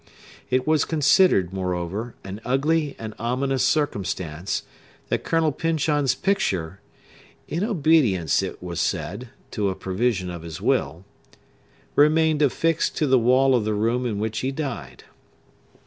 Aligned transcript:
It 0.49 0.65
was 0.65 0.83
considered, 0.83 1.53
moreover, 1.53 2.15
an 2.23 2.41
ugly 2.43 2.95
and 2.97 3.13
ominous 3.19 3.61
circumstance, 3.61 4.63
that 5.09 5.23
Colonel 5.23 5.51
Pyncheon's 5.51 6.15
picture—in 6.15 7.63
obedience, 7.63 8.41
it 8.41 8.63
was 8.63 8.81
said, 8.81 9.29
to 9.51 9.69
a 9.69 9.75
provision 9.75 10.31
of 10.31 10.41
his 10.41 10.59
will—remained 10.59 12.41
affixed 12.41 12.97
to 12.97 13.05
the 13.05 13.19
wall 13.19 13.53
of 13.53 13.63
the 13.63 13.75
room 13.75 14.07
in 14.07 14.17
which 14.17 14.39
he 14.39 14.51
died. 14.51 15.03